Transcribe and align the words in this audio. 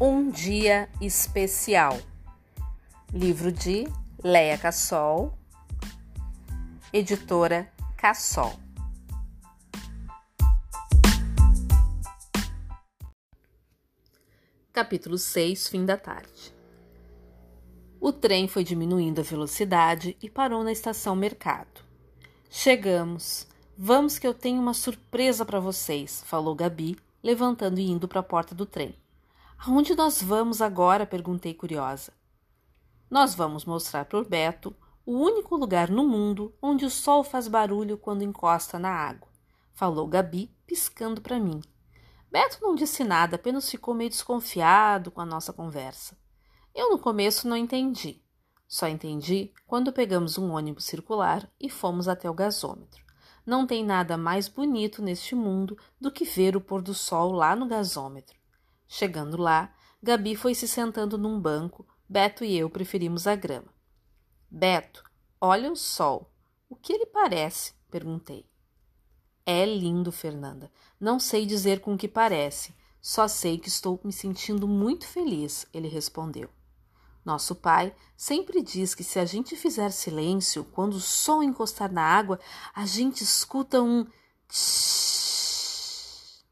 Um 0.00 0.30
Dia 0.30 0.88
Especial. 1.00 1.98
Livro 3.12 3.50
de 3.50 3.84
Leia 4.22 4.56
Cassol, 4.56 5.36
editora 6.92 7.68
Cassol. 7.96 8.52
Capítulo 14.72 15.18
6 15.18 15.66
Fim 15.66 15.84
da 15.84 15.96
tarde. 15.96 16.54
O 18.00 18.12
trem 18.12 18.46
foi 18.46 18.62
diminuindo 18.62 19.20
a 19.20 19.24
velocidade 19.24 20.16
e 20.22 20.30
parou 20.30 20.62
na 20.62 20.70
estação 20.70 21.16
Mercado. 21.16 21.80
Chegamos. 22.48 23.48
Vamos 23.76 24.16
que 24.16 24.28
eu 24.28 24.32
tenho 24.32 24.60
uma 24.60 24.74
surpresa 24.74 25.44
para 25.44 25.58
vocês, 25.58 26.22
falou 26.24 26.54
Gabi, 26.54 26.96
levantando 27.20 27.80
e 27.80 27.90
indo 27.90 28.06
para 28.06 28.20
a 28.20 28.22
porta 28.22 28.54
do 28.54 28.64
trem. 28.64 28.94
Aonde 29.66 29.96
nós 29.96 30.22
vamos 30.22 30.62
agora? 30.62 31.04
perguntei 31.04 31.52
curiosa. 31.52 32.12
Nós 33.10 33.34
vamos 33.34 33.64
mostrar 33.64 34.04
para 34.04 34.20
o 34.20 34.24
Beto 34.24 34.74
o 35.04 35.12
único 35.12 35.56
lugar 35.56 35.90
no 35.90 36.06
mundo 36.06 36.54
onde 36.62 36.84
o 36.84 36.90
sol 36.90 37.24
faz 37.24 37.48
barulho 37.48 37.98
quando 37.98 38.22
encosta 38.22 38.78
na 38.78 38.90
água, 38.90 39.28
falou 39.74 40.06
Gabi, 40.06 40.54
piscando 40.64 41.20
para 41.20 41.40
mim. 41.40 41.60
Beto 42.30 42.58
não 42.60 42.76
disse 42.76 43.02
nada, 43.02 43.34
apenas 43.34 43.68
ficou 43.68 43.94
meio 43.94 44.10
desconfiado 44.10 45.10
com 45.10 45.20
a 45.20 45.26
nossa 45.26 45.52
conversa. 45.52 46.16
Eu 46.72 46.90
no 46.90 46.98
começo 46.98 47.48
não 47.48 47.56
entendi. 47.56 48.22
Só 48.68 48.86
entendi 48.86 49.52
quando 49.66 49.92
pegamos 49.92 50.38
um 50.38 50.52
ônibus 50.52 50.84
circular 50.84 51.50
e 51.58 51.68
fomos 51.68 52.06
até 52.06 52.30
o 52.30 52.34
gasômetro. 52.34 53.02
Não 53.44 53.66
tem 53.66 53.84
nada 53.84 54.16
mais 54.16 54.46
bonito 54.46 55.02
neste 55.02 55.34
mundo 55.34 55.76
do 56.00 56.12
que 56.12 56.24
ver 56.24 56.54
o 56.54 56.60
pôr 56.60 56.80
do 56.80 56.94
sol 56.94 57.32
lá 57.32 57.56
no 57.56 57.66
gasômetro. 57.66 58.37
Chegando 58.88 59.36
lá, 59.36 59.72
Gabi 60.02 60.34
foi 60.34 60.54
se 60.54 60.66
sentando 60.66 61.18
num 61.18 61.38
banco, 61.38 61.86
Beto 62.08 62.42
e 62.42 62.56
eu 62.56 62.70
preferimos 62.70 63.26
a 63.26 63.36
grama. 63.36 63.68
Beto, 64.50 65.04
olha 65.38 65.70
o 65.70 65.76
sol. 65.76 66.32
O 66.70 66.74
que 66.74 66.94
ele 66.94 67.04
parece? 67.04 67.74
perguntei. 67.90 68.48
É 69.44 69.66
lindo, 69.66 70.10
Fernanda. 70.10 70.72
Não 70.98 71.20
sei 71.20 71.44
dizer 71.44 71.80
com 71.80 71.98
que 71.98 72.08
parece, 72.08 72.74
só 73.00 73.28
sei 73.28 73.58
que 73.58 73.68
estou 73.68 74.00
me 74.02 74.12
sentindo 74.12 74.66
muito 74.66 75.06
feliz, 75.06 75.66
ele 75.72 75.88
respondeu. 75.88 76.48
Nosso 77.24 77.54
pai 77.54 77.94
sempre 78.16 78.62
diz 78.62 78.94
que 78.94 79.04
se 79.04 79.18
a 79.18 79.24
gente 79.26 79.54
fizer 79.54 79.90
silêncio, 79.90 80.64
quando 80.64 80.94
o 80.94 81.00
sol 81.00 81.42
encostar 81.42 81.92
na 81.92 82.02
água, 82.02 82.40
a 82.74 82.86
gente 82.86 83.22
escuta 83.22 83.82
um 83.82 84.06
tsh. 84.48 86.42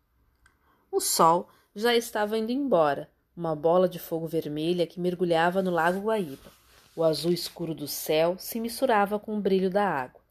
O 0.90 1.00
sol 1.00 1.48
já 1.78 1.94
estava 1.94 2.38
indo 2.38 2.50
embora, 2.50 3.06
uma 3.36 3.54
bola 3.54 3.86
de 3.86 3.98
fogo 3.98 4.26
vermelha 4.26 4.86
que 4.86 4.98
mergulhava 4.98 5.60
no 5.62 5.70
lago 5.70 6.00
Guaíba. 6.00 6.50
O 6.96 7.04
azul 7.04 7.30
escuro 7.30 7.74
do 7.74 7.86
céu 7.86 8.34
se 8.38 8.58
misturava 8.58 9.18
com 9.18 9.36
o 9.36 9.40
brilho 9.42 9.68
da 9.68 9.86
água, 9.86 10.22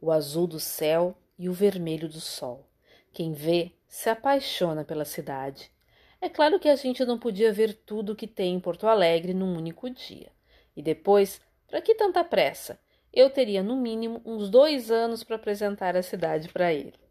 o 0.00 0.12
azul 0.12 0.46
do 0.46 0.60
céu 0.60 1.18
e 1.36 1.48
o 1.48 1.52
vermelho 1.52 2.08
do 2.08 2.20
sol. 2.20 2.70
Quem 3.12 3.32
vê 3.32 3.72
se 3.88 4.08
apaixona 4.08 4.84
pela 4.84 5.04
cidade. 5.04 5.72
É 6.20 6.28
claro 6.28 6.60
que 6.60 6.68
a 6.68 6.76
gente 6.76 7.04
não 7.04 7.18
podia 7.18 7.52
ver 7.52 7.74
tudo 7.74 8.12
o 8.12 8.16
que 8.16 8.28
tem 8.28 8.54
em 8.54 8.60
Porto 8.60 8.86
Alegre 8.86 9.34
num 9.34 9.56
único 9.56 9.90
dia. 9.90 10.30
E 10.76 10.80
depois, 10.80 11.40
para 11.66 11.82
que 11.82 11.96
tanta 11.96 12.22
pressa? 12.22 12.78
Eu 13.12 13.28
teria 13.28 13.60
no 13.60 13.74
mínimo 13.74 14.22
uns 14.24 14.48
dois 14.48 14.88
anos 14.88 15.24
para 15.24 15.34
apresentar 15.34 15.96
a 15.96 16.02
cidade 16.02 16.48
para 16.48 16.72
ele. 16.72 17.01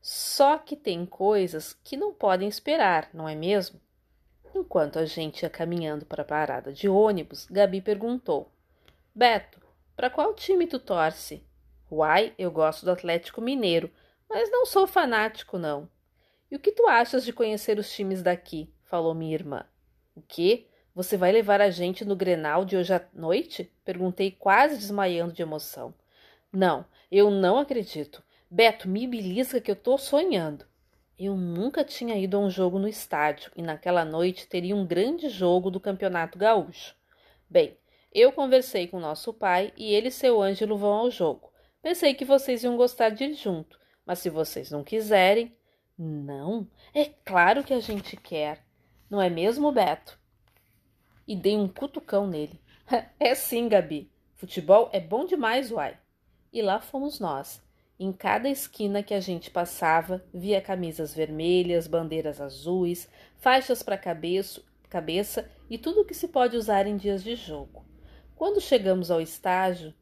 Só 0.00 0.56
que 0.56 0.76
tem 0.76 1.04
coisas 1.04 1.74
que 1.84 1.96
não 1.96 2.12
podem 2.12 2.48
esperar, 2.48 3.10
não 3.12 3.28
é 3.28 3.34
mesmo? 3.34 3.80
Enquanto 4.54 4.98
a 4.98 5.04
gente 5.04 5.42
ia 5.42 5.50
caminhando 5.50 6.06
para 6.06 6.22
a 6.22 6.24
parada 6.24 6.72
de 6.72 6.88
ônibus, 6.88 7.46
Gabi 7.46 7.80
perguntou: 7.80 8.50
Beto, 9.14 9.60
para 9.94 10.10
qual 10.10 10.34
time 10.34 10.66
tu 10.66 10.78
torce? 10.78 11.44
Uai, 11.90 12.32
eu 12.38 12.50
gosto 12.50 12.84
do 12.84 12.90
Atlético 12.90 13.40
Mineiro, 13.40 13.90
mas 14.28 14.50
não 14.50 14.64
sou 14.64 14.86
fanático, 14.86 15.58
não. 15.58 15.88
E 16.50 16.56
o 16.56 16.58
que 16.58 16.72
tu 16.72 16.86
achas 16.86 17.24
de 17.24 17.32
conhecer 17.32 17.78
os 17.78 17.92
times 17.92 18.22
daqui? 18.22 18.72
falou 18.84 19.14
minha 19.14 19.34
irmã. 19.34 19.64
O 20.16 20.22
quê? 20.22 20.66
Você 20.94 21.16
vai 21.16 21.30
levar 21.30 21.60
a 21.60 21.70
gente 21.70 22.04
no 22.04 22.16
Grenal 22.16 22.64
de 22.64 22.76
hoje 22.76 22.92
à 22.92 23.04
noite? 23.14 23.72
Perguntei, 23.84 24.32
quase 24.32 24.76
desmaiando 24.76 25.32
de 25.32 25.42
emoção. 25.42 25.94
Não, 26.52 26.84
eu 27.10 27.30
não 27.30 27.58
acredito. 27.58 28.22
Beto, 28.52 28.88
me 28.88 29.06
belisca 29.06 29.60
que 29.60 29.70
eu 29.70 29.76
tô 29.76 29.96
sonhando. 29.96 30.66
Eu 31.16 31.36
nunca 31.36 31.84
tinha 31.84 32.16
ido 32.16 32.36
a 32.36 32.40
um 32.40 32.50
jogo 32.50 32.80
no 32.80 32.88
estádio 32.88 33.52
e 33.54 33.62
naquela 33.62 34.04
noite 34.04 34.48
teria 34.48 34.74
um 34.74 34.84
grande 34.84 35.28
jogo 35.28 35.70
do 35.70 35.78
Campeonato 35.78 36.36
Gaúcho. 36.36 36.96
Bem, 37.48 37.78
eu 38.12 38.32
conversei 38.32 38.88
com 38.88 38.98
nosso 38.98 39.32
pai 39.32 39.72
e 39.76 39.94
ele 39.94 40.08
e 40.08 40.10
seu 40.10 40.42
Ângelo 40.42 40.76
vão 40.76 40.94
ao 40.94 41.10
jogo. 41.12 41.52
Pensei 41.80 42.12
que 42.12 42.24
vocês 42.24 42.64
iam 42.64 42.76
gostar 42.76 43.10
de 43.10 43.22
ir 43.22 43.34
junto, 43.34 43.78
mas 44.04 44.18
se 44.18 44.28
vocês 44.28 44.68
não 44.68 44.82
quiserem. 44.82 45.56
Não, 45.96 46.66
é 46.92 47.04
claro 47.04 47.62
que 47.62 47.72
a 47.72 47.78
gente 47.78 48.16
quer. 48.16 48.66
Não 49.08 49.22
é 49.22 49.30
mesmo, 49.30 49.70
Beto? 49.70 50.18
E 51.24 51.36
dei 51.36 51.56
um 51.56 51.68
cutucão 51.68 52.26
nele. 52.26 52.60
é 53.20 53.32
sim, 53.36 53.68
Gabi. 53.68 54.10
Futebol 54.34 54.90
é 54.92 54.98
bom 54.98 55.24
demais, 55.24 55.70
uai. 55.70 55.96
E 56.52 56.60
lá 56.60 56.80
fomos 56.80 57.20
nós 57.20 57.62
em 58.02 58.12
cada 58.12 58.48
esquina 58.48 59.02
que 59.02 59.12
a 59.12 59.20
gente 59.20 59.50
passava, 59.50 60.24
via 60.32 60.58
camisas 60.58 61.14
vermelhas, 61.14 61.86
bandeiras 61.86 62.40
azuis, 62.40 63.06
faixas 63.36 63.82
para 63.82 63.98
cabeça, 63.98 64.62
cabeça 64.88 65.46
e 65.68 65.76
tudo 65.76 66.06
que 66.06 66.14
se 66.14 66.26
pode 66.28 66.56
usar 66.56 66.86
em 66.86 66.96
dias 66.96 67.22
de 67.22 67.36
jogo. 67.36 67.84
Quando 68.34 68.58
chegamos 68.58 69.10
ao 69.10 69.20
estágio, 69.20 69.92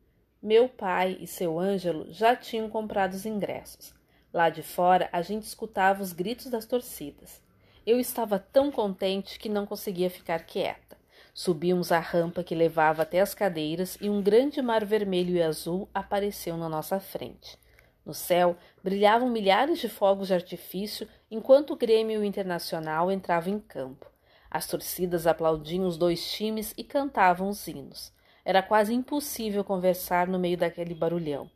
meu 0.41 0.69
pai 0.69 1.19
e 1.21 1.27
seu 1.27 1.59
Ângelo 1.59 2.07
já 2.13 2.37
tinham 2.37 2.71
comprado 2.71 3.15
os 3.15 3.27
ingressos. 3.27 3.93
Lá 4.33 4.49
de 4.49 4.63
fora, 4.63 5.09
a 5.11 5.21
gente 5.21 5.43
escutava 5.43 6.01
os 6.01 6.13
gritos 6.13 6.47
das 6.47 6.67
torcidas. 6.67 7.43
Eu 7.85 7.99
estava 7.99 8.39
tão 8.39 8.71
contente 8.71 9.41
que 9.41 9.49
não 9.49 9.67
conseguia 9.67 10.09
ficar 10.09 10.45
quieta. 10.45 10.97
Subimos 11.35 11.91
a 11.91 11.99
rampa 11.99 12.45
que 12.45 12.55
levava 12.55 13.03
até 13.03 13.21
as 13.21 13.35
cadeiras 13.35 13.99
e 14.01 14.09
um 14.09 14.23
grande 14.23 14.63
mar 14.63 14.85
vermelho 14.85 15.35
e 15.35 15.43
azul 15.43 15.89
apareceu 15.93 16.57
na 16.57 16.69
nossa 16.69 17.01
frente. 17.01 17.59
No 18.05 18.15
céu 18.15 18.57
brilhavam 18.83 19.29
milhares 19.29 19.79
de 19.79 19.89
fogos 19.89 20.29
de 20.29 20.35
artifício 20.35 21.09
enquanto 21.31 21.73
o 21.73 21.77
Grêmio 21.77 22.25
Internacional 22.25 23.11
entrava 23.11 23.51
em 23.51 23.59
campo. 23.59 24.07
As 24.51 24.67
torcidas 24.67 25.27
aplaudiam 25.27 25.87
os 25.87 25.99
dois 25.99 26.31
times 26.33 26.73
e 26.77 26.83
cantavam 26.83 27.49
os 27.49 27.67
hinos. 27.69 28.13
Era 28.45 28.63
quase 28.63 28.95
impossível 28.95 29.63
conversar 29.63 30.27
no 30.27 30.39
meio 30.39 30.57
daquele 30.57 30.95
barulhão. 30.95 31.51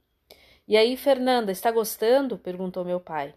E 0.69 0.77
aí, 0.77 0.97
Fernanda, 0.97 1.51
está 1.51 1.71
gostando? 1.71 2.37
perguntou 2.37 2.85
meu 2.85 3.01
pai. 3.01 3.35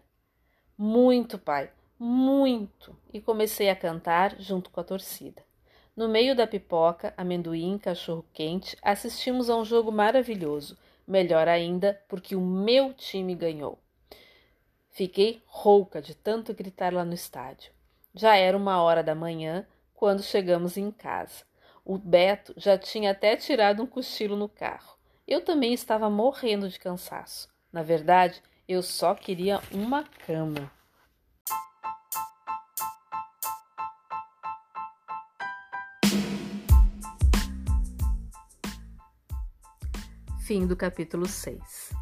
Muito, 0.76 1.38
pai, 1.38 1.70
muito! 1.98 2.94
E 3.12 3.20
comecei 3.20 3.70
a 3.70 3.76
cantar 3.76 4.36
junto 4.38 4.68
com 4.68 4.78
a 4.78 4.84
torcida. 4.84 5.42
No 5.96 6.06
meio 6.06 6.36
da 6.36 6.46
pipoca, 6.46 7.14
amendoim, 7.16 7.78
cachorro-quente, 7.78 8.76
assistimos 8.82 9.48
a 9.48 9.56
um 9.56 9.64
jogo 9.64 9.90
maravilhoso 9.90 10.76
melhor 11.06 11.48
ainda, 11.48 12.00
porque 12.08 12.34
o 12.34 12.40
meu 12.40 12.92
time 12.92 13.34
ganhou. 13.34 13.78
Fiquei 14.90 15.42
rouca 15.46 16.00
de 16.00 16.14
tanto 16.14 16.54
gritar 16.54 16.92
lá 16.92 17.04
no 17.04 17.12
estádio. 17.14 17.70
Já 18.14 18.36
era 18.36 18.56
uma 18.56 18.82
hora 18.82 19.02
da 19.02 19.14
manhã 19.14 19.66
quando 19.94 20.22
chegamos 20.22 20.76
em 20.76 20.90
casa. 20.90 21.44
O 21.84 21.98
Beto 21.98 22.54
já 22.56 22.78
tinha 22.78 23.10
até 23.10 23.36
tirado 23.36 23.82
um 23.82 23.86
cochilo 23.86 24.36
no 24.36 24.48
carro. 24.48 24.96
Eu 25.28 25.42
também 25.44 25.74
estava 25.74 26.08
morrendo 26.08 26.68
de 26.68 26.78
cansaço. 26.78 27.48
Na 27.72 27.82
verdade, 27.82 28.42
eu 28.66 28.82
só 28.82 29.14
queria 29.14 29.60
uma 29.70 30.04
cama. 30.26 30.70
Fim 40.46 40.64
do 40.64 40.76
capítulo 40.76 41.26
6. 41.26 41.95